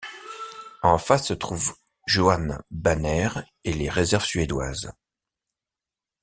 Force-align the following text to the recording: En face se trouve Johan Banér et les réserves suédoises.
En 0.81 0.97
face 0.97 1.27
se 1.27 1.33
trouve 1.35 1.75
Johan 2.07 2.57
Banér 2.71 3.43
et 3.63 3.71
les 3.71 3.87
réserves 3.87 4.25
suédoises. 4.25 4.91